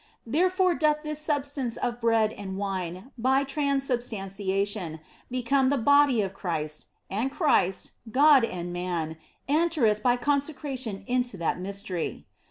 Therefore 0.25 0.73
doth 0.73 1.03
this 1.03 1.21
substance 1.21 1.77
of 1.77 2.01
bread 2.01 2.33
and 2.33 2.57
wine 2.57 3.11
by 3.19 3.43
transubstantiation 3.43 4.99
become 5.29 5.69
the 5.69 5.77
body 5.77 6.23
of 6.23 6.33
Christ, 6.33 6.87
and 7.07 7.29
Christ, 7.31 7.91
God 8.09 8.43
and 8.43 8.73
Man, 8.73 9.17
entereth 9.47 10.01
by 10.01 10.17
consecration 10.17 11.03
into 11.05 11.37
that 11.37 11.59
Mystery. 11.59 12.25